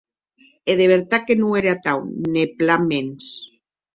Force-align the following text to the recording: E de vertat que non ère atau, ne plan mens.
E 0.71 0.73
de 0.79 0.85
vertat 0.93 1.21
que 1.27 1.35
non 1.39 1.51
ère 1.59 1.69
atau, 1.75 1.99
ne 2.33 2.43
plan 2.57 2.81
mens. 2.91 3.23